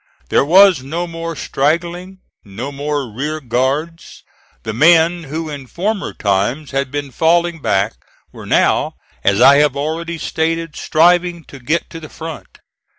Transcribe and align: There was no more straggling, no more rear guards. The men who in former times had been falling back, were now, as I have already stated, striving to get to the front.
There 0.29 0.43
was 0.43 0.81
no 0.81 1.05
more 1.05 1.35
straggling, 1.35 2.21
no 2.43 2.71
more 2.71 3.07
rear 3.07 3.39
guards. 3.39 4.23
The 4.63 4.73
men 4.73 5.25
who 5.25 5.47
in 5.47 5.67
former 5.67 6.11
times 6.11 6.71
had 6.71 6.89
been 6.89 7.11
falling 7.11 7.59
back, 7.61 7.93
were 8.31 8.47
now, 8.47 8.95
as 9.23 9.39
I 9.39 9.57
have 9.57 9.75
already 9.77 10.17
stated, 10.17 10.75
striving 10.75 11.43
to 11.43 11.59
get 11.59 11.87
to 11.91 11.99
the 11.99 12.09
front. 12.09 12.61